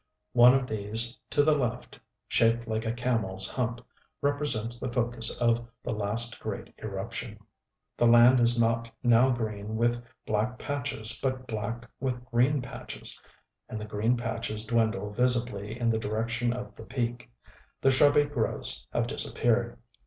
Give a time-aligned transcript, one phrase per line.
[0.33, 3.81] One of these to the left, shaped like a camelŌĆÖs hump,
[4.19, 7.37] represents the focus of the last great eruption.
[7.97, 13.21] The land is not now green with black patches, but black with green patches;
[13.69, 17.29] and the green patches dwindle visibly in the direction of the peak.
[17.81, 19.77] The shrubby growths have disappeared.